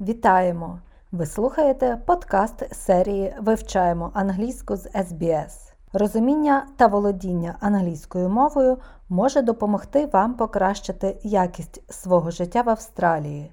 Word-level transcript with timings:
Вітаємо! 0.00 0.78
Ви 1.12 1.26
слухаєте 1.26 2.02
подкаст 2.06 2.74
серії 2.74 3.34
Вивчаємо 3.40 4.10
англійську 4.14 4.76
з 4.76 4.86
SBS. 4.86 5.72
Розуміння 5.92 6.66
та 6.76 6.86
володіння 6.86 7.56
англійською 7.60 8.28
мовою 8.28 8.78
може 9.08 9.42
допомогти 9.42 10.06
вам 10.06 10.34
покращити 10.34 11.16
якість 11.22 11.92
свого 11.92 12.30
життя 12.30 12.62
в 12.62 12.70
Австралії. 12.70 13.52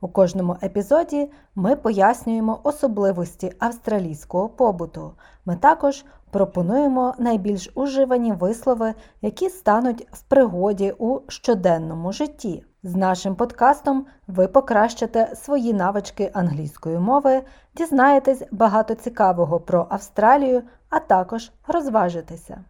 У 0.00 0.08
кожному 0.08 0.56
епізоді 0.62 1.30
ми 1.54 1.76
пояснюємо 1.76 2.60
особливості 2.62 3.52
австралійського 3.58 4.48
побуту. 4.48 5.12
Ми 5.44 5.56
також 5.56 6.04
пропонуємо 6.30 7.14
найбільш 7.18 7.70
уживані 7.74 8.32
вислови, 8.32 8.94
які 9.22 9.48
стануть 9.48 10.06
в 10.12 10.22
пригоді 10.22 10.94
у 10.98 11.20
щоденному 11.28 12.12
житті. 12.12 12.64
З 12.82 12.94
нашим 12.94 13.36
подкастом 13.36 14.06
ви 14.26 14.48
покращите 14.48 15.32
свої 15.36 15.72
навички 15.72 16.30
англійської 16.34 16.98
мови, 16.98 17.42
дізнаєтесь 17.74 18.42
багато 18.50 18.94
цікавого 18.94 19.60
про 19.60 19.86
Австралію, 19.90 20.62
а 20.88 20.98
також 20.98 21.50
розважитеся. 21.66 22.64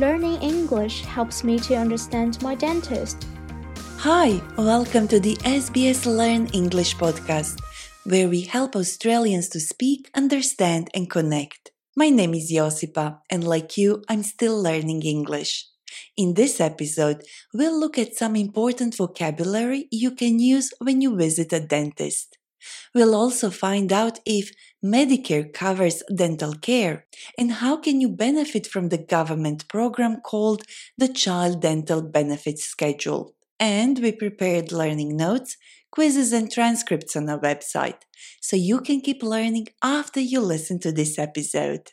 Learning 0.00 0.38
English 0.52 0.96
helps 1.16 1.44
me 1.44 1.54
to 1.66 1.72
understand 1.84 2.32
my 2.46 2.54
dentist. 2.66 3.18
Hi, 4.08 4.28
welcome 4.56 5.06
to 5.12 5.18
the 5.26 5.36
SBS 5.60 6.00
Learn 6.20 6.42
English 6.60 6.92
podcast, 7.02 7.56
where 8.10 8.28
we 8.34 8.40
help 8.56 8.70
Australians 8.82 9.46
to 9.54 9.60
speak, 9.72 10.00
understand, 10.22 10.84
and 10.96 11.04
connect. 11.16 11.62
My 12.00 12.08
name 12.08 12.32
is 12.32 12.50
Josipa, 12.50 13.18
and 13.28 13.44
like 13.46 13.76
you, 13.76 14.02
I'm 14.08 14.22
still 14.22 14.58
learning 14.58 15.02
English. 15.02 15.66
In 16.16 16.32
this 16.32 16.58
episode, 16.58 17.22
we'll 17.52 17.78
look 17.78 17.98
at 17.98 18.16
some 18.16 18.36
important 18.36 18.96
vocabulary 18.96 19.86
you 19.90 20.12
can 20.12 20.38
use 20.38 20.72
when 20.78 21.02
you 21.02 21.14
visit 21.14 21.52
a 21.52 21.60
dentist. 21.60 22.38
We'll 22.94 23.14
also 23.14 23.50
find 23.50 23.92
out 23.92 24.18
if 24.24 24.50
Medicare 24.82 25.52
covers 25.52 26.02
dental 26.14 26.54
care 26.54 27.04
and 27.36 27.52
how 27.52 27.76
can 27.76 28.00
you 28.00 28.08
benefit 28.08 28.66
from 28.66 28.88
the 28.88 29.04
government 29.16 29.68
program 29.68 30.22
called 30.22 30.62
the 30.96 31.08
Child 31.08 31.60
Dental 31.60 32.00
Benefits 32.00 32.64
Schedule. 32.64 33.34
And 33.58 33.98
we 33.98 34.12
prepared 34.12 34.72
learning 34.72 35.18
notes, 35.18 35.58
quizzes, 35.90 36.32
and 36.32 36.50
transcripts 36.50 37.16
on 37.16 37.28
our 37.28 37.38
website, 37.38 38.00
so 38.40 38.56
you 38.56 38.80
can 38.80 39.00
keep 39.00 39.22
learning 39.22 39.68
after 39.82 40.20
you 40.20 40.40
listen 40.40 40.78
to 40.80 40.92
this 40.92 41.18
episode. 41.18 41.92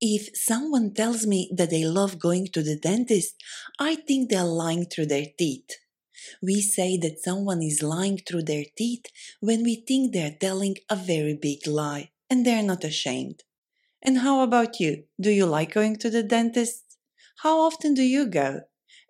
If 0.00 0.30
someone 0.34 0.94
tells 0.94 1.26
me 1.26 1.50
that 1.54 1.70
they 1.70 1.84
love 1.84 2.18
going 2.18 2.46
to 2.52 2.62
the 2.62 2.78
dentist, 2.78 3.34
I 3.80 3.96
think 3.96 4.30
they're 4.30 4.44
lying 4.44 4.86
through 4.86 5.06
their 5.06 5.26
teeth. 5.36 5.70
We 6.40 6.60
say 6.60 6.96
that 6.98 7.20
someone 7.20 7.62
is 7.62 7.82
lying 7.82 8.18
through 8.18 8.44
their 8.44 8.64
teeth 8.76 9.06
when 9.40 9.62
we 9.64 9.84
think 9.86 10.12
they're 10.12 10.36
telling 10.40 10.76
a 10.88 10.96
very 10.96 11.34
big 11.34 11.66
lie 11.66 12.10
and 12.30 12.46
they're 12.46 12.62
not 12.62 12.84
ashamed. 12.84 13.42
And 14.00 14.18
how 14.18 14.42
about 14.42 14.78
you? 14.78 15.04
Do 15.20 15.30
you 15.30 15.46
like 15.46 15.74
going 15.74 15.96
to 15.96 16.10
the 16.10 16.22
dentist? 16.22 16.87
How 17.42 17.60
often 17.60 17.94
do 17.94 18.02
you 18.02 18.26
go? 18.26 18.62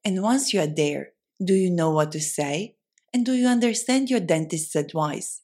And 0.04 0.20
once 0.22 0.52
you 0.52 0.60
are 0.60 0.66
there, 0.66 1.12
do 1.42 1.54
you 1.54 1.70
know 1.70 1.90
what 1.90 2.12
to 2.12 2.20
say? 2.20 2.76
And 3.14 3.24
do 3.24 3.32
you 3.32 3.46
understand 3.46 4.10
your 4.10 4.20
dentist's 4.20 4.76
advice? 4.76 5.40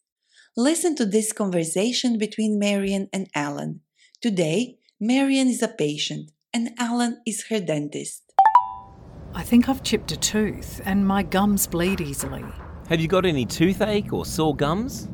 Listen 0.55 0.95
to 0.97 1.07
this 1.07 1.33
conversation 1.33 2.19
between 2.19 2.59
Marian 2.59 3.09
and 3.11 3.29
Alan. 3.35 3.81
Today, 4.21 4.77
Marian 5.01 5.49
is 5.49 5.63
a 5.63 5.69
patient 5.69 6.31
and 6.53 6.73
Alan 6.79 7.23
is 7.27 7.47
her 7.49 7.59
dentist. 7.59 8.23
I 9.35 9.43
think 9.43 9.67
I've 9.67 9.83
chipped 9.83 10.13
a 10.13 10.19
tooth 10.19 10.83
and 10.85 11.07
my 11.07 11.23
gums 11.23 11.67
bleed 11.67 12.03
easily. 12.03 12.45
Have 12.91 13.01
you 13.01 13.09
got 13.09 13.25
any 13.25 13.47
toothache 13.47 14.13
or 14.13 14.27
sore 14.27 14.55
gums? 14.55 15.09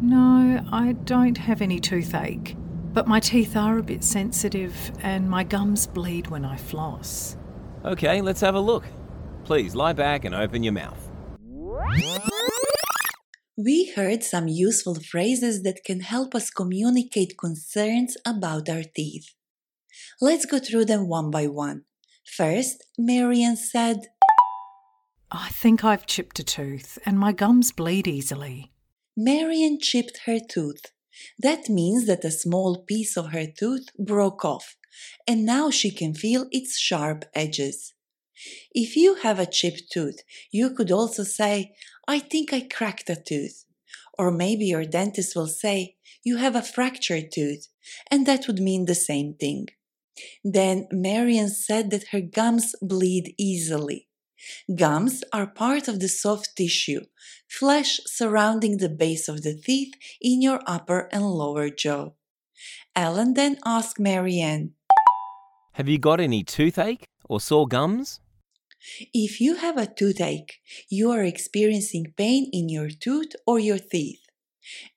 No, 0.00 0.66
I 0.72 0.94
don't 1.04 1.38
have 1.38 1.62
any 1.62 1.78
toothache, 1.78 2.56
but 2.94 3.08
my 3.08 3.18
teeth 3.18 3.56
are 3.56 3.78
a 3.78 3.82
bit 3.82 4.04
sensitive 4.04 4.92
and 5.02 5.28
my 5.28 5.42
gums 5.42 5.86
bleed 5.86 6.28
when 6.28 6.44
I 6.44 6.56
floss. 6.56 7.36
Okay, 7.84 8.22
let's 8.22 8.40
have 8.40 8.54
a 8.54 8.60
look. 8.60 8.84
Please 9.44 9.74
lie 9.74 9.92
back 9.92 10.24
and 10.24 10.34
open 10.34 10.62
your 10.62 10.72
mouth. 10.72 11.10
We 13.56 13.92
heard 13.94 14.22
some 14.22 14.48
useful 14.48 14.94
phrases 14.94 15.62
that 15.64 15.84
can 15.84 16.00
help 16.00 16.34
us 16.34 16.50
communicate 16.50 17.36
concerns 17.38 18.16
about 18.24 18.68
our 18.68 18.84
teeth. 18.84 19.34
Let's 20.20 20.46
go 20.46 20.58
through 20.58 20.86
them 20.86 21.08
one 21.08 21.30
by 21.30 21.48
one. 21.48 21.82
First, 22.24 22.84
Marian 22.96 23.56
said, 23.56 24.06
I 25.30 25.48
think 25.50 25.84
I've 25.84 26.06
chipped 26.06 26.38
a 26.38 26.44
tooth 26.44 26.98
and 27.04 27.18
my 27.18 27.32
gums 27.32 27.72
bleed 27.72 28.06
easily. 28.06 28.72
Marian 29.16 29.78
chipped 29.80 30.20
her 30.26 30.38
tooth. 30.38 30.93
That 31.38 31.68
means 31.68 32.06
that 32.06 32.24
a 32.24 32.30
small 32.30 32.78
piece 32.78 33.16
of 33.16 33.32
her 33.32 33.46
tooth 33.46 33.88
broke 33.98 34.44
off, 34.44 34.76
and 35.26 35.44
now 35.44 35.70
she 35.70 35.90
can 35.90 36.14
feel 36.14 36.46
its 36.50 36.78
sharp 36.78 37.24
edges. 37.34 37.94
If 38.74 38.96
you 38.96 39.16
have 39.16 39.38
a 39.38 39.46
chipped 39.46 39.90
tooth, 39.90 40.22
you 40.50 40.70
could 40.70 40.90
also 40.90 41.22
say, 41.22 41.74
I 42.06 42.18
think 42.18 42.52
I 42.52 42.60
cracked 42.60 43.08
a 43.08 43.16
tooth. 43.16 43.64
Or 44.18 44.30
maybe 44.30 44.66
your 44.66 44.84
dentist 44.84 45.34
will 45.34 45.46
say, 45.46 45.96
You 46.22 46.36
have 46.36 46.56
a 46.56 46.62
fractured 46.62 47.32
tooth, 47.32 47.68
and 48.10 48.26
that 48.26 48.46
would 48.46 48.60
mean 48.60 48.84
the 48.84 48.94
same 48.94 49.34
thing. 49.34 49.68
Then 50.44 50.86
Marian 50.90 51.48
said 51.48 51.90
that 51.90 52.08
her 52.08 52.20
gums 52.20 52.74
bleed 52.80 53.34
easily. 53.36 54.08
Gums 54.74 55.22
are 55.32 55.46
part 55.46 55.88
of 55.88 56.00
the 56.00 56.08
soft 56.08 56.56
tissue, 56.56 57.02
flesh 57.48 58.00
surrounding 58.06 58.78
the 58.78 58.88
base 58.88 59.28
of 59.28 59.42
the 59.42 59.54
teeth 59.54 59.94
in 60.20 60.42
your 60.42 60.60
upper 60.66 61.08
and 61.12 61.24
lower 61.24 61.70
jaw. 61.70 62.10
Alan 62.94 63.34
then 63.34 63.58
asked 63.64 63.98
Marianne, 63.98 64.72
Have 65.72 65.88
you 65.88 65.98
got 65.98 66.20
any 66.20 66.42
toothache 66.42 67.06
or 67.28 67.40
sore 67.40 67.66
gums? 67.66 68.20
If 69.12 69.40
you 69.40 69.56
have 69.56 69.78
a 69.78 69.86
toothache, 69.86 70.60
you 70.88 71.10
are 71.10 71.24
experiencing 71.24 72.12
pain 72.16 72.50
in 72.52 72.68
your 72.68 72.90
tooth 72.90 73.32
or 73.46 73.58
your 73.58 73.78
teeth. 73.78 74.20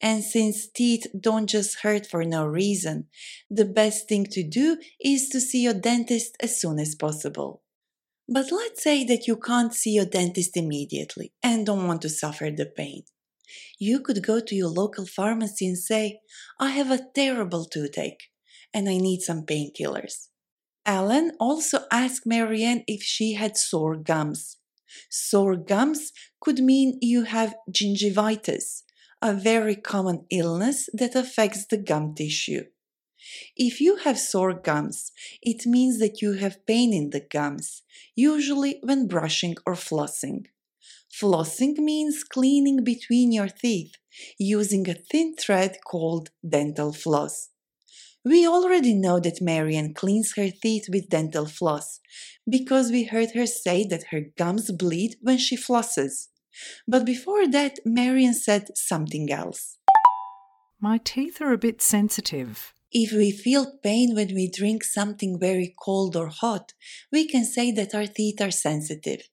And 0.02 0.24
since 0.24 0.68
teeth 0.68 1.08
don't 1.20 1.48
just 1.48 1.80
hurt 1.82 2.06
for 2.06 2.24
no 2.24 2.46
reason, 2.46 3.08
the 3.50 3.66
best 3.66 4.08
thing 4.08 4.26
to 4.32 4.44
do 4.44 4.78
is 5.00 5.30
to 5.30 5.42
see 5.42 5.64
your 5.64 5.74
dentist 5.74 6.36
as 6.40 6.60
soon 6.60 6.80
as 6.80 6.96
possible. 6.96 7.62
But 8.30 8.52
let's 8.52 8.84
say 8.84 9.06
that 9.06 9.26
you 9.28 9.38
can't 9.38 9.74
see 9.74 9.92
your 9.92 10.06
dentist 10.06 10.58
immediately 10.58 11.32
and 11.42 11.66
don't 11.66 11.88
want 11.88 12.02
to 12.02 12.10
suffer 12.10 12.52
the 12.52 12.66
pain. 12.66 13.04
You 13.80 14.02
could 14.02 14.22
go 14.22 14.40
to 14.42 14.56
your 14.56 14.68
local 14.68 15.06
pharmacy 15.06 15.68
and 15.68 15.78
say, 15.78 16.20
I 16.60 16.72
have 16.72 16.92
a 16.92 17.06
terrible 17.16 17.64
toothache 17.66 18.30
and 18.74 18.90
I 18.90 18.98
need 18.98 19.22
some 19.22 19.46
painkillers. 19.46 20.28
Alan 20.86 21.32
also 21.40 21.80
asked 21.92 22.26
Marianne 22.26 22.84
if 22.88 23.02
she 23.02 23.34
had 23.34 23.58
sore 23.58 23.96
gums. 23.96 24.58
Sore 25.10 25.56
gums 25.56 26.12
could 26.42 26.60
mean 26.60 26.98
you 27.02 27.24
have 27.24 27.56
gingivitis, 27.72 28.84
a 29.22 29.34
very 29.34 29.76
common 29.76 30.26
illness 30.30 30.90
that 30.94 31.16
affects 31.16 31.66
the 31.66 31.78
gum 31.78 32.14
tissue. 32.16 32.64
If 33.56 33.82
you 33.82 33.98
have 33.98 34.20
sore 34.20 34.54
gums, 34.54 35.12
it 35.42 35.66
means 35.66 36.00
that 36.00 36.22
you 36.22 36.34
have 36.34 36.66
pain 36.66 36.94
in 36.94 37.10
the 37.12 37.20
gums, 37.20 37.84
usually 38.16 38.80
when 38.84 39.08
brushing 39.08 39.56
or 39.66 39.74
flossing. 39.74 40.46
Flossing 41.12 41.78
means 41.78 42.24
cleaning 42.24 42.84
between 42.84 43.32
your 43.32 43.48
teeth 43.48 43.94
using 44.38 44.90
a 44.90 44.94
thin 44.94 45.36
thread 45.36 45.78
called 45.86 46.30
dental 46.48 46.94
floss. 46.94 47.50
We 48.24 48.46
already 48.46 48.94
know 48.94 49.20
that 49.22 49.42
Marian 49.42 49.94
cleans 49.94 50.34
her 50.36 50.50
teeth 50.50 50.88
with 50.90 51.10
dental 51.10 51.46
floss 51.46 52.02
because 52.50 52.92
we 52.92 53.06
heard 53.06 53.32
her 53.32 53.46
say 53.46 53.86
that 53.86 54.08
her 54.12 54.22
gums 54.38 54.70
bleed 54.72 55.16
when 55.22 55.38
she 55.38 55.56
flosses. 55.56 56.28
But 56.88 57.06
before 57.06 57.48
that, 57.48 57.80
Marian 57.86 58.34
said 58.34 58.78
something 58.78 59.32
else. 59.32 59.78
My 60.80 61.00
teeth 61.04 61.42
are 61.42 61.54
a 61.54 61.58
bit 61.58 61.82
sensitive. 61.82 62.74
If 62.92 63.12
we 63.12 63.32
feel 63.32 63.80
pain 63.84 64.16
when 64.16 64.34
we 64.34 64.50
drink 64.50 64.84
something 64.86 65.38
very 65.38 65.76
cold 65.78 66.16
or 66.16 66.28
hot, 66.28 66.74
we 67.12 67.28
can 67.28 67.44
say 67.44 67.72
that 67.72 67.94
our 67.94 68.08
teeth 68.08 68.40
are 68.40 68.52
sensitive. 68.52 69.28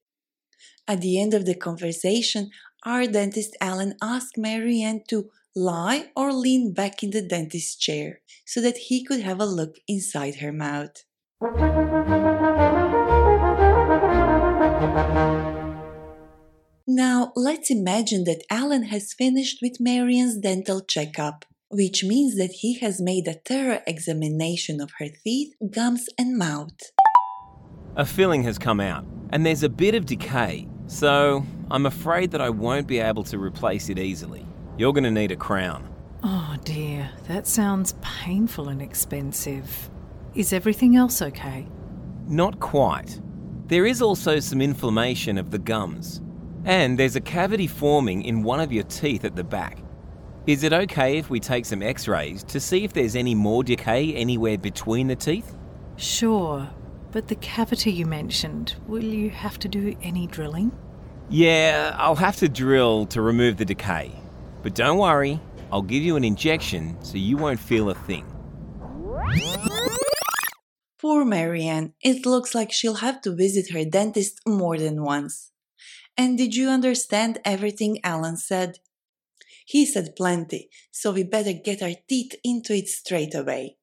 At 0.88 1.00
the 1.00 1.20
end 1.20 1.34
of 1.34 1.46
the 1.46 1.54
conversation, 1.54 2.50
our 2.84 3.06
dentist 3.06 3.56
Alan 3.60 3.94
asked 4.02 4.36
Marianne 4.36 5.04
to 5.08 5.30
lie 5.54 6.10
or 6.16 6.32
lean 6.32 6.72
back 6.72 7.04
in 7.04 7.10
the 7.10 7.22
dentist's 7.22 7.76
chair 7.76 8.20
so 8.44 8.60
that 8.60 8.76
he 8.76 9.04
could 9.04 9.20
have 9.20 9.40
a 9.40 9.46
look 9.46 9.76
inside 9.86 10.36
her 10.36 10.52
mouth. 10.52 11.04
Now, 16.86 17.32
let's 17.36 17.70
imagine 17.70 18.24
that 18.24 18.44
Alan 18.50 18.84
has 18.84 19.14
finished 19.14 19.60
with 19.62 19.80
Marianne's 19.80 20.36
dental 20.36 20.80
checkup. 20.80 21.44
Which 21.74 22.04
means 22.04 22.36
that 22.36 22.52
he 22.52 22.78
has 22.78 23.00
made 23.00 23.26
a 23.26 23.34
thorough 23.34 23.80
examination 23.86 24.80
of 24.80 24.92
her 24.98 25.08
teeth, 25.24 25.54
gums, 25.70 26.06
and 26.16 26.38
mouth. 26.38 26.78
A 27.96 28.06
filling 28.06 28.44
has 28.44 28.58
come 28.58 28.80
out, 28.80 29.04
and 29.30 29.44
there's 29.44 29.64
a 29.64 29.68
bit 29.68 29.96
of 29.96 30.06
decay, 30.06 30.68
so 30.86 31.44
I'm 31.72 31.86
afraid 31.86 32.30
that 32.30 32.40
I 32.40 32.50
won't 32.50 32.86
be 32.86 33.00
able 33.00 33.24
to 33.24 33.38
replace 33.38 33.88
it 33.88 33.98
easily. 33.98 34.46
You're 34.78 34.92
going 34.92 35.04
to 35.04 35.10
need 35.10 35.32
a 35.32 35.36
crown. 35.36 35.92
Oh 36.22 36.56
dear, 36.64 37.10
that 37.26 37.46
sounds 37.46 37.94
painful 38.00 38.68
and 38.68 38.80
expensive. 38.80 39.90
Is 40.34 40.52
everything 40.52 40.96
else 40.96 41.20
okay? 41.22 41.66
Not 42.26 42.60
quite. 42.60 43.20
There 43.66 43.84
is 43.84 44.00
also 44.00 44.38
some 44.38 44.60
inflammation 44.60 45.38
of 45.38 45.50
the 45.50 45.58
gums, 45.58 46.20
and 46.64 46.98
there's 46.98 47.16
a 47.16 47.20
cavity 47.20 47.66
forming 47.66 48.22
in 48.22 48.42
one 48.44 48.60
of 48.60 48.72
your 48.72 48.84
teeth 48.84 49.24
at 49.24 49.34
the 49.34 49.44
back. 49.44 49.83
Is 50.46 50.62
it 50.62 50.74
okay 50.74 51.16
if 51.16 51.30
we 51.30 51.40
take 51.40 51.64
some 51.64 51.82
x 51.82 52.06
rays 52.06 52.44
to 52.44 52.60
see 52.60 52.84
if 52.84 52.92
there's 52.92 53.16
any 53.16 53.34
more 53.34 53.64
decay 53.64 54.12
anywhere 54.12 54.58
between 54.58 55.06
the 55.06 55.16
teeth? 55.16 55.56
Sure, 55.96 56.68
but 57.12 57.28
the 57.28 57.34
cavity 57.36 57.90
you 57.90 58.04
mentioned, 58.04 58.74
will 58.86 59.02
you 59.02 59.30
have 59.30 59.58
to 59.60 59.68
do 59.68 59.96
any 60.02 60.26
drilling? 60.26 60.70
Yeah, 61.30 61.96
I'll 61.96 62.16
have 62.16 62.36
to 62.36 62.48
drill 62.50 63.06
to 63.06 63.22
remove 63.22 63.56
the 63.56 63.64
decay. 63.64 64.12
But 64.62 64.74
don't 64.74 64.98
worry, 64.98 65.40
I'll 65.72 65.80
give 65.80 66.02
you 66.02 66.16
an 66.16 66.24
injection 66.24 67.02
so 67.02 67.16
you 67.16 67.38
won't 67.38 67.58
feel 67.58 67.88
a 67.88 67.94
thing. 67.94 68.26
Poor 71.00 71.24
Marianne, 71.24 71.94
it 72.02 72.26
looks 72.26 72.54
like 72.54 72.70
she'll 72.70 72.96
have 72.96 73.22
to 73.22 73.34
visit 73.34 73.72
her 73.72 73.86
dentist 73.86 74.40
more 74.46 74.76
than 74.76 75.04
once. 75.04 75.52
And 76.18 76.36
did 76.36 76.54
you 76.54 76.68
understand 76.68 77.40
everything 77.46 77.98
Alan 78.04 78.36
said? 78.36 78.78
He 79.64 79.86
said 79.86 80.14
plenty, 80.16 80.68
so 80.90 81.12
we 81.12 81.22
better 81.22 81.52
get 81.52 81.82
our 81.82 81.94
teeth 82.08 82.34
into 82.44 82.74
it 82.74 82.88
straight 82.88 83.34
away. 83.34 83.76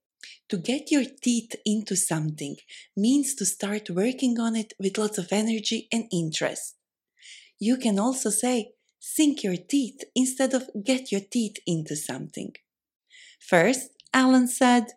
To 0.49 0.57
get 0.57 0.91
your 0.91 1.05
teeth 1.05 1.55
into 1.65 1.95
something 1.95 2.57
means 2.95 3.35
to 3.35 3.45
start 3.45 3.89
working 3.89 4.39
on 4.39 4.55
it 4.55 4.73
with 4.77 4.97
lots 4.97 5.17
of 5.17 5.31
energy 5.31 5.87
and 5.91 6.05
interest. 6.11 6.75
You 7.57 7.77
can 7.77 7.97
also 7.97 8.29
say 8.29 8.73
sink 8.99 9.43
your 9.43 9.55
teeth 9.55 10.03
instead 10.15 10.53
of 10.53 10.69
get 10.83 11.11
your 11.11 11.21
teeth 11.21 11.57
into 11.65 11.95
something. 11.95 12.53
First, 13.39 13.89
Alan 14.13 14.47
said, 14.47 14.87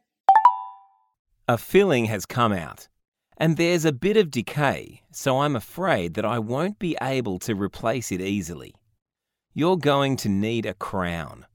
A 1.49 1.57
filling 1.57 2.07
has 2.07 2.27
come 2.27 2.53
out, 2.53 2.89
and 3.37 3.57
there's 3.57 3.85
a 3.85 3.93
bit 3.93 4.17
of 4.17 4.31
decay, 4.31 5.03
so 5.13 5.41
I'm 5.41 5.57
afraid 5.57 6.15
that 6.15 6.25
I 6.25 6.39
won't 6.39 6.79
be 6.79 6.97
able 7.01 7.39
to 7.41 7.55
replace 7.55 8.13
it 8.13 8.21
easily. 8.21 8.75
You're 9.57 9.77
going 9.77 10.17
to 10.17 10.29
need 10.29 10.67
a 10.67 10.75
crown. 10.75 11.47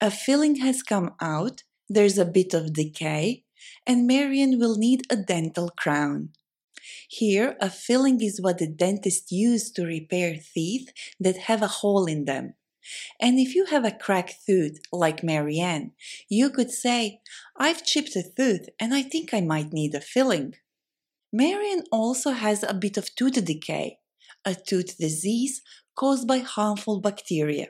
A 0.00 0.12
filling 0.12 0.56
has 0.56 0.84
come 0.84 1.14
out, 1.20 1.64
there's 1.88 2.18
a 2.18 2.24
bit 2.24 2.54
of 2.54 2.72
decay, 2.72 3.42
and 3.84 4.06
Marian 4.06 4.60
will 4.60 4.76
need 4.76 5.02
a 5.10 5.16
dental 5.16 5.70
crown. 5.70 6.30
Here, 7.08 7.56
a 7.60 7.68
filling 7.68 8.22
is 8.22 8.40
what 8.40 8.58
the 8.58 8.68
dentist 8.68 9.32
used 9.32 9.74
to 9.74 9.84
repair 9.84 10.36
teeth 10.54 10.92
that 11.18 11.48
have 11.50 11.62
a 11.62 11.78
hole 11.82 12.06
in 12.06 12.26
them. 12.26 12.54
And 13.20 13.40
if 13.40 13.56
you 13.56 13.64
have 13.66 13.84
a 13.84 13.90
cracked 13.90 14.46
tooth, 14.46 14.78
like 14.92 15.24
Marianne, 15.24 15.90
you 16.28 16.50
could 16.50 16.70
say, 16.70 17.18
I've 17.56 17.84
chipped 17.84 18.14
a 18.14 18.22
tooth 18.22 18.68
and 18.78 18.94
I 18.94 19.02
think 19.02 19.34
I 19.34 19.40
might 19.40 19.72
need 19.72 19.96
a 19.96 20.00
filling. 20.00 20.54
Marian 21.32 21.82
also 21.90 22.30
has 22.30 22.62
a 22.62 22.72
bit 22.72 22.96
of 22.96 23.12
tooth 23.16 23.44
decay, 23.44 23.98
a 24.44 24.54
tooth 24.54 24.96
disease 24.96 25.62
caused 25.96 26.28
by 26.28 26.38
harmful 26.38 27.00
bacteria. 27.00 27.68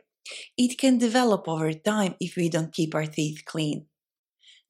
It 0.58 0.78
can 0.78 0.98
develop 0.98 1.48
over 1.48 1.72
time 1.72 2.16
if 2.20 2.36
we 2.36 2.48
don't 2.48 2.72
keep 2.72 2.94
our 2.94 3.06
teeth 3.06 3.42
clean. 3.46 3.86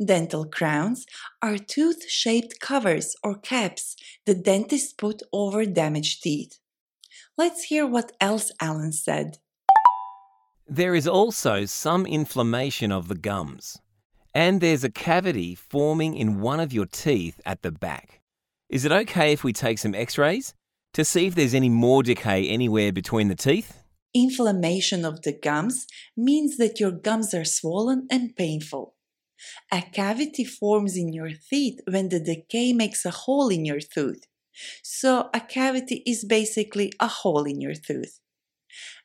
Dental 0.04 0.44
crowns 0.44 1.06
are 1.40 1.56
tooth 1.56 2.08
shaped 2.08 2.60
covers 2.60 3.16
or 3.24 3.34
caps 3.34 3.96
the 4.26 4.34
dentists 4.34 4.92
put 4.92 5.22
over 5.32 5.64
damaged 5.64 6.22
teeth. 6.22 6.58
Let's 7.38 7.64
hear 7.64 7.86
what 7.86 8.12
else 8.20 8.52
Alan 8.60 8.92
said. 8.92 9.38
There 10.68 10.94
is 10.94 11.08
also 11.08 11.64
some 11.64 12.04
inflammation 12.04 12.92
of 12.92 13.08
the 13.08 13.14
gums, 13.14 13.78
and 14.34 14.60
there's 14.60 14.84
a 14.84 14.90
cavity 14.90 15.54
forming 15.54 16.14
in 16.14 16.40
one 16.40 16.60
of 16.60 16.72
your 16.72 16.86
teeth 16.86 17.40
at 17.46 17.62
the 17.62 17.70
back. 17.70 18.20
Is 18.68 18.84
it 18.84 18.92
okay 18.92 19.32
if 19.32 19.44
we 19.44 19.52
take 19.52 19.78
some 19.78 19.94
x 19.94 20.18
rays 20.18 20.52
to 20.96 21.04
see 21.04 21.26
if 21.26 21.34
there's 21.34 21.52
any 21.52 21.68
more 21.68 22.02
decay 22.02 22.48
anywhere 22.48 22.90
between 22.90 23.28
the 23.28 23.34
teeth? 23.34 23.82
Inflammation 24.14 25.04
of 25.04 25.20
the 25.20 25.38
gums 25.38 25.86
means 26.16 26.56
that 26.56 26.80
your 26.80 26.90
gums 26.90 27.34
are 27.34 27.44
swollen 27.44 28.06
and 28.10 28.34
painful. 28.34 28.94
A 29.70 29.82
cavity 29.82 30.42
forms 30.42 30.96
in 30.96 31.12
your 31.12 31.32
teeth 31.50 31.80
when 31.86 32.08
the 32.08 32.18
decay 32.18 32.72
makes 32.72 33.04
a 33.04 33.10
hole 33.10 33.50
in 33.50 33.66
your 33.66 33.80
tooth. 33.80 34.24
So, 34.82 35.28
a 35.34 35.40
cavity 35.40 36.02
is 36.06 36.24
basically 36.24 36.90
a 36.98 37.08
hole 37.08 37.44
in 37.44 37.60
your 37.60 37.74
tooth. 37.74 38.18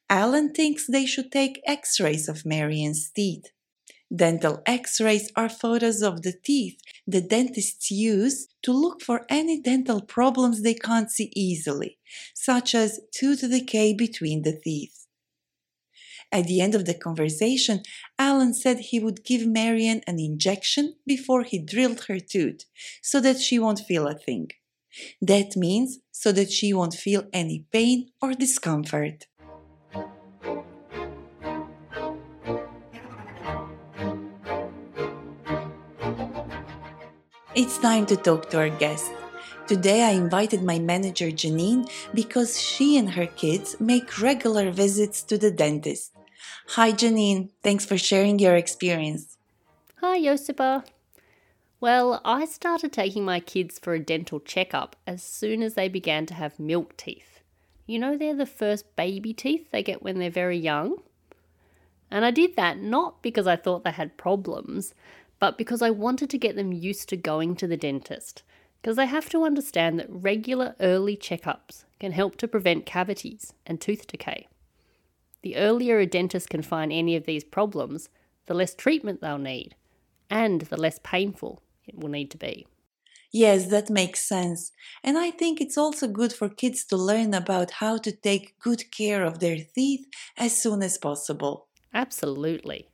Alan 0.09 0.53
thinks 0.53 0.87
they 0.87 1.05
should 1.05 1.29
take 1.29 1.61
x 1.67 1.99
rays 1.99 2.29
of 2.29 2.45
Marian's 2.45 3.11
teeth. 3.13 3.47
Dental 4.13 4.61
x 4.65 4.99
rays 4.99 5.31
are 5.35 5.47
photos 5.47 6.01
of 6.01 6.21
the 6.23 6.33
teeth 6.33 6.81
the 7.07 7.21
dentists 7.21 7.89
use 7.91 8.47
to 8.61 8.71
look 8.71 9.01
for 9.01 9.25
any 9.29 9.59
dental 9.61 10.01
problems 10.01 10.61
they 10.61 10.73
can't 10.73 11.09
see 11.09 11.31
easily, 11.35 11.97
such 12.33 12.75
as 12.75 13.01
tooth 13.11 13.41
decay 13.41 13.93
between 13.93 14.43
the 14.43 14.59
teeth. 14.63 15.07
At 16.31 16.45
the 16.47 16.61
end 16.61 16.75
of 16.75 16.85
the 16.85 16.93
conversation, 16.93 17.83
Alan 18.17 18.53
said 18.53 18.79
he 18.79 18.99
would 18.99 19.25
give 19.25 19.45
Marian 19.45 20.01
an 20.07 20.19
injection 20.19 20.95
before 21.05 21.43
he 21.43 21.59
drilled 21.59 22.05
her 22.05 22.19
tooth 22.19 22.65
so 23.01 23.19
that 23.19 23.39
she 23.39 23.59
won't 23.59 23.79
feel 23.79 24.07
a 24.07 24.15
thing. 24.15 24.51
That 25.21 25.55
means 25.55 25.99
so 26.11 26.31
that 26.31 26.51
she 26.51 26.73
won't 26.73 26.93
feel 26.93 27.27
any 27.33 27.65
pain 27.71 28.11
or 28.21 28.33
discomfort. 28.33 29.25
It's 37.61 37.77
time 37.77 38.07
to 38.07 38.15
talk 38.15 38.49
to 38.49 38.57
our 38.57 38.69
guest. 38.69 39.11
Today 39.67 40.01
I 40.01 40.13
invited 40.13 40.63
my 40.63 40.79
manager 40.79 41.27
Janine 41.27 41.87
because 42.11 42.59
she 42.59 42.97
and 42.97 43.11
her 43.11 43.27
kids 43.27 43.79
make 43.79 44.19
regular 44.19 44.71
visits 44.71 45.21
to 45.21 45.37
the 45.37 45.51
dentist. 45.51 46.11
Hi 46.69 46.91
Janine, 46.91 47.49
thanks 47.61 47.85
for 47.85 47.99
sharing 47.99 48.39
your 48.39 48.55
experience. 48.55 49.37
Hi, 49.97 50.19
Josipa. 50.19 50.85
Well, 51.79 52.19
I 52.25 52.45
started 52.45 52.91
taking 52.91 53.25
my 53.25 53.39
kids 53.39 53.77
for 53.77 53.93
a 53.93 53.99
dental 53.99 54.39
checkup 54.39 54.95
as 55.05 55.21
soon 55.21 55.61
as 55.61 55.75
they 55.75 55.87
began 55.87 56.25
to 56.25 56.33
have 56.33 56.59
milk 56.59 56.97
teeth. 56.97 57.41
You 57.85 57.99
know, 57.99 58.17
they're 58.17 58.35
the 58.35 58.47
first 58.47 58.95
baby 58.95 59.35
teeth 59.35 59.69
they 59.69 59.83
get 59.83 60.01
when 60.01 60.17
they're 60.17 60.31
very 60.31 60.57
young. 60.57 60.97
And 62.09 62.25
I 62.25 62.31
did 62.31 62.55
that 62.55 62.79
not 62.79 63.21
because 63.21 63.45
I 63.45 63.55
thought 63.55 63.83
they 63.83 63.91
had 63.91 64.17
problems, 64.17 64.95
but 65.41 65.57
because 65.57 65.81
I 65.81 65.89
wanted 65.89 66.29
to 66.29 66.37
get 66.37 66.55
them 66.55 66.71
used 66.71 67.09
to 67.09 67.17
going 67.17 67.55
to 67.55 67.67
the 67.67 67.75
dentist. 67.75 68.43
Because 68.79 68.95
they 68.95 69.07
have 69.07 69.27
to 69.29 69.43
understand 69.43 69.99
that 69.99 70.05
regular 70.09 70.75
early 70.79 71.17
checkups 71.17 71.83
can 71.99 72.11
help 72.11 72.35
to 72.37 72.47
prevent 72.47 72.85
cavities 72.85 73.51
and 73.65 73.81
tooth 73.81 74.05
decay. 74.05 74.47
The 75.41 75.57
earlier 75.57 75.97
a 75.97 76.05
dentist 76.05 76.51
can 76.51 76.61
find 76.61 76.93
any 76.93 77.15
of 77.15 77.25
these 77.25 77.43
problems, 77.43 78.09
the 78.45 78.53
less 78.53 78.75
treatment 78.75 79.21
they'll 79.21 79.39
need, 79.39 79.75
and 80.29 80.61
the 80.61 80.77
less 80.77 80.99
painful 81.03 81.63
it 81.87 81.97
will 81.97 82.09
need 82.09 82.29
to 82.31 82.37
be. 82.37 82.67
Yes, 83.31 83.67
that 83.67 83.89
makes 83.89 84.21
sense. 84.21 84.71
And 85.03 85.17
I 85.17 85.31
think 85.31 85.59
it's 85.59 85.77
also 85.77 86.07
good 86.07 86.33
for 86.33 86.49
kids 86.49 86.85
to 86.85 86.97
learn 86.97 87.33
about 87.33 87.71
how 87.71 87.97
to 87.97 88.11
take 88.11 88.59
good 88.59 88.91
care 88.91 89.23
of 89.23 89.39
their 89.39 89.57
teeth 89.73 90.05
as 90.37 90.55
soon 90.55 90.83
as 90.83 90.99
possible. 90.99 91.65
Absolutely. 91.93 92.89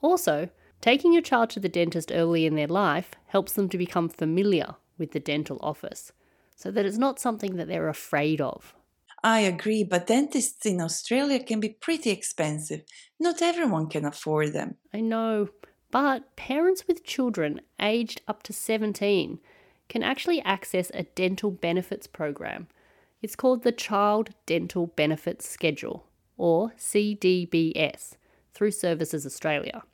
Also, 0.00 0.48
taking 0.84 1.14
your 1.14 1.22
child 1.22 1.48
to 1.48 1.58
the 1.58 1.66
dentist 1.66 2.12
early 2.12 2.44
in 2.44 2.56
their 2.56 2.66
life 2.66 3.12
helps 3.28 3.54
them 3.54 3.70
to 3.70 3.78
become 3.78 4.06
familiar 4.06 4.74
with 4.98 5.12
the 5.12 5.18
dental 5.18 5.58
office 5.62 6.12
so 6.54 6.70
that 6.70 6.84
it's 6.84 6.98
not 6.98 7.18
something 7.18 7.56
that 7.56 7.68
they're 7.68 7.88
afraid 7.88 8.38
of. 8.38 8.74
I 9.22 9.40
agree, 9.40 9.82
but 9.82 10.08
dentists 10.08 10.66
in 10.66 10.82
Australia 10.82 11.42
can 11.42 11.58
be 11.58 11.70
pretty 11.70 12.10
expensive. 12.10 12.82
Not 13.18 13.40
everyone 13.40 13.88
can 13.88 14.04
afford 14.04 14.52
them. 14.52 14.74
I 14.92 15.00
know, 15.00 15.48
but 15.90 16.36
parents 16.36 16.86
with 16.86 17.02
children 17.02 17.62
aged 17.80 18.20
up 18.28 18.42
to 18.42 18.52
17 18.52 19.38
can 19.88 20.02
actually 20.02 20.42
access 20.42 20.90
a 20.92 21.04
dental 21.04 21.50
benefits 21.50 22.06
program. 22.06 22.68
It's 23.22 23.36
called 23.36 23.62
the 23.62 23.72
Child 23.72 24.34
Dental 24.44 24.88
Benefits 24.88 25.48
Schedule, 25.48 26.04
or 26.36 26.72
CDBS, 26.76 28.16
through 28.52 28.72
Services 28.72 29.24
Australia. 29.24 29.84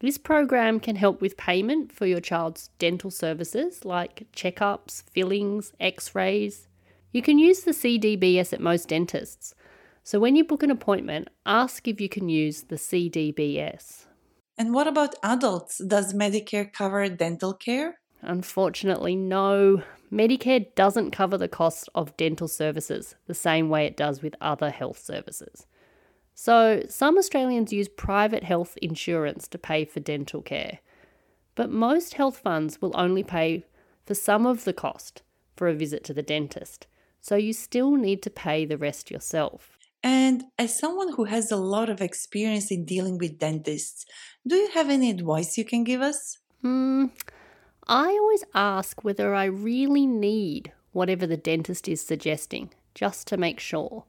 This 0.00 0.16
program 0.16 0.80
can 0.80 0.96
help 0.96 1.20
with 1.20 1.36
payment 1.36 1.92
for 1.92 2.06
your 2.06 2.20
child's 2.20 2.70
dental 2.78 3.10
services 3.10 3.84
like 3.84 4.26
checkups, 4.34 5.02
fillings, 5.02 5.72
x 5.78 6.14
rays. 6.14 6.68
You 7.12 7.22
can 7.22 7.38
use 7.38 7.60
the 7.60 7.72
CDBS 7.72 8.52
at 8.52 8.60
most 8.60 8.88
dentists, 8.88 9.54
so 10.02 10.18
when 10.18 10.36
you 10.36 10.44
book 10.44 10.62
an 10.62 10.70
appointment, 10.70 11.28
ask 11.44 11.86
if 11.86 12.00
you 12.00 12.08
can 12.08 12.28
use 12.28 12.62
the 12.62 12.76
CDBS. 12.76 14.06
And 14.56 14.72
what 14.74 14.86
about 14.86 15.14
adults? 15.22 15.78
Does 15.78 16.14
Medicare 16.14 16.72
cover 16.72 17.08
dental 17.08 17.52
care? 17.52 18.00
Unfortunately, 18.22 19.16
no. 19.16 19.82
Medicare 20.12 20.74
doesn't 20.74 21.10
cover 21.10 21.38
the 21.38 21.48
cost 21.48 21.88
of 21.94 22.16
dental 22.16 22.48
services 22.48 23.14
the 23.26 23.34
same 23.34 23.68
way 23.68 23.86
it 23.86 23.96
does 23.96 24.22
with 24.22 24.34
other 24.40 24.70
health 24.70 24.98
services. 24.98 25.66
So, 26.42 26.84
some 26.88 27.18
Australians 27.18 27.70
use 27.70 27.86
private 27.86 28.44
health 28.44 28.78
insurance 28.80 29.46
to 29.48 29.58
pay 29.58 29.84
for 29.84 30.00
dental 30.00 30.40
care. 30.40 30.78
But 31.54 31.68
most 31.70 32.14
health 32.14 32.38
funds 32.38 32.80
will 32.80 32.92
only 32.94 33.22
pay 33.22 33.66
for 34.06 34.14
some 34.14 34.46
of 34.46 34.64
the 34.64 34.72
cost 34.72 35.20
for 35.54 35.68
a 35.68 35.74
visit 35.74 36.02
to 36.04 36.14
the 36.14 36.22
dentist. 36.22 36.86
So, 37.20 37.36
you 37.36 37.52
still 37.52 37.90
need 37.90 38.22
to 38.22 38.30
pay 38.30 38.64
the 38.64 38.78
rest 38.78 39.10
yourself. 39.10 39.76
And 40.02 40.44
as 40.58 40.78
someone 40.78 41.12
who 41.12 41.24
has 41.24 41.52
a 41.52 41.56
lot 41.56 41.90
of 41.90 42.00
experience 42.00 42.70
in 42.70 42.86
dealing 42.86 43.18
with 43.18 43.38
dentists, 43.38 44.06
do 44.48 44.56
you 44.56 44.70
have 44.70 44.88
any 44.88 45.10
advice 45.10 45.58
you 45.58 45.66
can 45.66 45.84
give 45.84 46.00
us? 46.00 46.38
Hmm. 46.62 47.08
I 47.86 48.06
always 48.06 48.44
ask 48.54 49.04
whether 49.04 49.34
I 49.34 49.44
really 49.44 50.06
need 50.06 50.72
whatever 50.92 51.26
the 51.26 51.36
dentist 51.36 51.86
is 51.86 52.00
suggesting, 52.00 52.70
just 52.94 53.26
to 53.26 53.36
make 53.36 53.60
sure. 53.60 54.04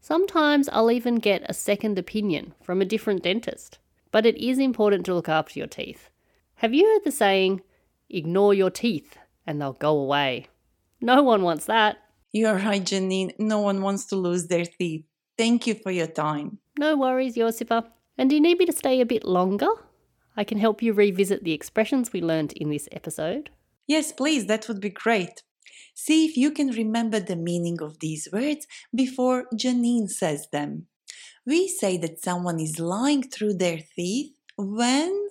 Sometimes 0.00 0.68
I'll 0.70 0.90
even 0.90 1.16
get 1.16 1.42
a 1.48 1.54
second 1.54 1.98
opinion 1.98 2.54
from 2.62 2.80
a 2.80 2.86
different 2.86 3.22
dentist. 3.22 3.78
But 4.10 4.24
it 4.24 4.36
is 4.38 4.58
important 4.58 5.04
to 5.06 5.14
look 5.14 5.28
after 5.28 5.58
your 5.58 5.68
teeth. 5.68 6.10
Have 6.56 6.72
you 6.72 6.86
heard 6.86 7.04
the 7.04 7.12
saying, 7.12 7.62
ignore 8.08 8.54
your 8.54 8.70
teeth 8.70 9.18
and 9.46 9.60
they'll 9.60 9.74
go 9.74 9.96
away? 9.98 10.46
No 11.00 11.22
one 11.22 11.42
wants 11.42 11.66
that. 11.66 11.98
You're 12.32 12.56
right, 12.56 12.82
Janine. 12.82 13.38
No 13.38 13.60
one 13.60 13.82
wants 13.82 14.06
to 14.06 14.16
lose 14.16 14.46
their 14.46 14.64
teeth. 14.64 15.04
Thank 15.36 15.66
you 15.66 15.74
for 15.74 15.90
your 15.90 16.06
time. 16.06 16.58
No 16.78 16.96
worries, 16.96 17.36
Josipa. 17.36 17.86
And 18.16 18.30
do 18.30 18.36
you 18.36 18.42
need 18.42 18.58
me 18.58 18.66
to 18.66 18.72
stay 18.72 19.00
a 19.00 19.06
bit 19.06 19.24
longer? 19.24 19.68
I 20.36 20.44
can 20.44 20.58
help 20.58 20.82
you 20.82 20.92
revisit 20.92 21.44
the 21.44 21.52
expressions 21.52 22.12
we 22.12 22.20
learned 22.20 22.52
in 22.52 22.70
this 22.70 22.88
episode. 22.92 23.50
Yes, 23.86 24.12
please, 24.12 24.46
that 24.46 24.68
would 24.68 24.80
be 24.80 24.90
great. 24.90 25.42
See 26.00 26.24
if 26.24 26.36
you 26.36 26.52
can 26.52 26.68
remember 26.68 27.18
the 27.18 27.34
meaning 27.34 27.82
of 27.82 27.98
these 27.98 28.28
words 28.32 28.68
before 28.94 29.46
Janine 29.52 30.08
says 30.08 30.46
them. 30.52 30.86
We 31.44 31.66
say 31.66 31.98
that 31.98 32.22
someone 32.22 32.60
is 32.60 32.78
lying 32.78 33.24
through 33.24 33.54
their 33.54 33.80
teeth 33.96 34.32
when. 34.56 35.28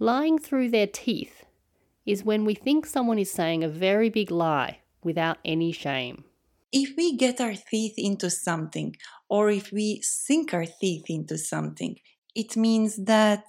Lying 0.00 0.40
through 0.40 0.70
their 0.70 0.88
teeth 0.88 1.44
is 2.04 2.24
when 2.24 2.44
we 2.44 2.56
think 2.56 2.84
someone 2.84 3.20
is 3.20 3.30
saying 3.30 3.62
a 3.62 3.68
very 3.68 4.10
big 4.10 4.32
lie 4.32 4.80
without 5.04 5.38
any 5.44 5.70
shame. 5.70 6.24
If 6.72 6.96
we 6.96 7.16
get 7.16 7.40
our 7.40 7.54
teeth 7.54 7.94
into 7.96 8.30
something, 8.30 8.96
or 9.28 9.48
if 9.48 9.70
we 9.70 10.00
sink 10.02 10.52
our 10.52 10.66
teeth 10.80 11.04
into 11.08 11.38
something, 11.38 12.00
it 12.34 12.56
means 12.56 12.96
that. 13.04 13.44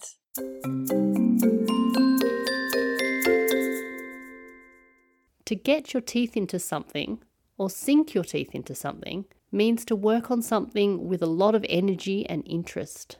To 5.44 5.54
get 5.62 5.92
your 5.92 6.00
teeth 6.00 6.38
into 6.38 6.58
something, 6.58 7.22
or 7.58 7.68
sink 7.68 8.14
your 8.14 8.24
teeth 8.24 8.54
into 8.54 8.74
something, 8.74 9.26
means 9.50 9.84
to 9.84 9.94
work 9.94 10.30
on 10.30 10.40
something 10.40 11.06
with 11.06 11.20
a 11.20 11.26
lot 11.26 11.54
of 11.54 11.66
energy 11.68 12.26
and 12.26 12.42
interest. 12.46 13.18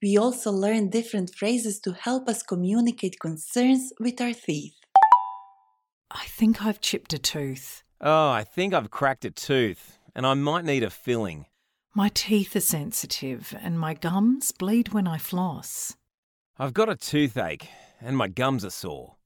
We 0.00 0.16
also 0.16 0.52
learn 0.52 0.90
different 0.90 1.34
phrases 1.34 1.80
to 1.80 1.92
help 1.94 2.28
us 2.28 2.44
communicate 2.44 3.18
concerns 3.18 3.92
with 3.98 4.20
our 4.20 4.32
teeth. 4.32 4.76
I 6.12 6.26
think 6.26 6.64
I've 6.64 6.80
chipped 6.80 7.12
a 7.12 7.18
tooth. 7.18 7.82
Oh, 8.00 8.28
I 8.28 8.44
think 8.44 8.72
I've 8.72 8.92
cracked 8.92 9.24
a 9.24 9.32
tooth 9.32 9.98
and 10.14 10.24
I 10.24 10.34
might 10.34 10.64
need 10.64 10.84
a 10.84 10.90
filling. 10.90 11.46
My 11.92 12.08
teeth 12.14 12.54
are 12.54 12.60
sensitive 12.60 13.52
and 13.60 13.80
my 13.80 13.94
gums 13.94 14.52
bleed 14.52 14.90
when 14.90 15.08
I 15.08 15.18
floss. 15.18 15.96
I've 16.58 16.72
got 16.72 16.88
a 16.88 16.96
toothache 16.96 17.68
and 18.00 18.16
my 18.16 18.28
gums 18.28 18.64
are 18.64 18.70
sore. 18.70 19.16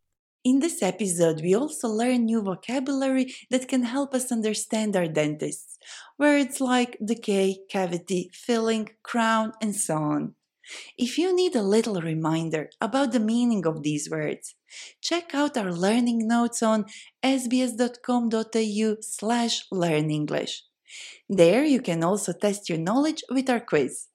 In 0.42 0.58
this 0.58 0.82
episode, 0.82 1.42
we 1.42 1.54
also 1.54 1.87
learn 1.87 2.25
new 2.25 2.42
vocabulary 2.42 3.32
that 3.50 3.68
can 3.68 3.84
help 3.84 4.14
us 4.14 4.32
understand 4.32 4.96
our 4.96 5.06
dentists. 5.06 5.78
Words 6.18 6.60
like 6.60 6.99
decay, 7.04 7.58
cavity, 7.70 8.30
filling, 8.32 8.88
crown, 9.04 9.52
and 9.62 9.76
so 9.76 9.94
on. 9.94 10.34
If 10.99 11.18
you 11.18 11.34
need 11.34 11.54
a 11.54 11.62
little 11.62 12.00
reminder 12.00 12.68
about 12.80 13.12
the 13.12 13.20
meaning 13.20 13.64
of 13.64 13.84
these 13.84 14.10
words, 14.10 14.56
check 15.00 15.32
out 15.32 15.56
our 15.56 15.72
learning 15.72 16.26
notes 16.26 16.64
on 16.64 16.87
sbs.com.au 17.22 18.96
slash 19.00 19.68
learnenglish. 19.72 20.62
There 21.28 21.62
you 21.62 21.80
can 21.80 22.02
also 22.02 22.32
test 22.32 22.68
your 22.68 22.78
knowledge 22.78 23.22
with 23.30 23.49
our 23.49 23.60
quiz. 23.60 24.10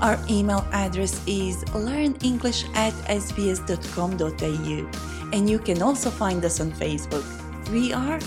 Our 0.00 0.18
email 0.28 0.64
address 0.72 1.20
is 1.26 1.64
learnenglish 1.72 2.64
at 2.74 2.92
sbs.com.au 3.22 4.76
and 5.32 5.50
you 5.50 5.58
can 5.58 5.82
also 5.82 6.10
find 6.10 6.44
us 6.44 6.60
on 6.60 6.72
Facebook. 6.72 7.24
We 7.72 7.92
are 7.92 8.18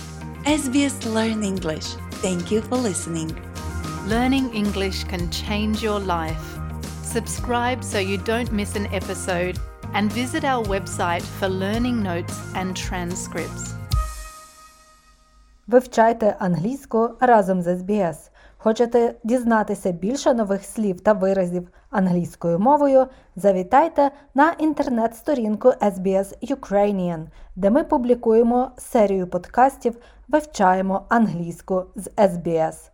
SBS 0.45 1.05
Learn 1.13 1.43
English. 1.43 1.85
Thank 2.21 2.51
you 2.51 2.61
for 2.61 2.77
listening. 2.77 3.31
Learning 4.07 4.53
English 4.53 5.03
can 5.03 5.29
change 5.29 5.83
your 5.83 5.99
life. 5.99 6.57
Subscribe 7.03 7.83
so 7.83 7.99
you 7.99 8.17
don't 8.17 8.51
miss 8.51 8.75
an 8.75 8.87
episode 8.87 9.59
and 9.93 10.11
visit 10.11 10.43
our 10.43 10.63
website 10.65 11.23
for 11.39 11.47
learning 11.47 12.03
notes 12.03 12.35
and 12.55 12.75
transcripts. 12.75 13.73
Вивчайте 15.67 16.35
англійську 16.39 17.09
разом 17.19 17.61
з 17.61 17.67
SBS. 17.75 18.17
Хочете 18.62 19.14
дізнатися 19.24 19.92
більше 19.92 20.34
нових 20.34 20.64
слів 20.64 21.00
та 21.00 21.12
виразів 21.12 21.68
англійською 21.90 22.58
мовою? 22.58 23.06
Завітайте 23.36 24.10
на 24.34 24.52
інтернет-сторінку 24.52 25.68
SBS 25.68 26.54
Ukrainian, 26.56 27.26
де 27.56 27.70
ми 27.70 27.84
публікуємо 27.84 28.70
серію 28.78 29.26
подкастів 29.26 29.96
Вивчаємо 30.28 31.06
англійську 31.08 31.84
з 31.96 32.08
SBS. 32.08 32.91